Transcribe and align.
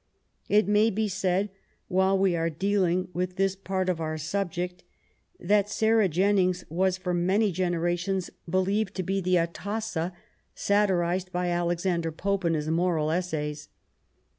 It 0.49 0.67
may 0.67 0.89
be 0.89 1.07
said, 1.07 1.51
while 1.87 2.17
we 2.17 2.35
are 2.35 2.49
dealing 2.49 3.09
with 3.13 3.35
this 3.35 3.55
part 3.55 3.87
of 3.87 4.01
our 4.01 4.17
subject, 4.17 4.83
that 5.39 5.69
Sarah 5.69 6.09
Jennings 6.09 6.65
was 6.71 6.97
for 6.97 7.13
many 7.13 7.51
genera 7.51 7.91
61 7.91 7.91
THE 7.91 7.91
REIGN 7.91 7.93
OF 7.93 7.93
QUEEN 7.93 8.15
ANNE 8.15 8.21
tions 8.21 8.29
believed 8.51 8.95
to 8.95 9.03
be 9.03 9.21
the 9.21 9.35
Atossa 9.35 10.13
satirized 10.55 11.31
by 11.31 11.49
Alexander 11.49 12.11
Pope 12.11 12.45
in 12.45 12.55
his 12.55 12.67
Moral 12.71 13.11
Essays. 13.11 13.67